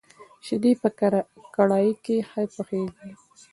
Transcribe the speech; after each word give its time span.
شيدې 0.45 0.71
په 0.81 0.89
کړايي 1.55 1.93
کي 2.03 2.15
ښه 2.29 2.41
پخېږي. 2.53 3.11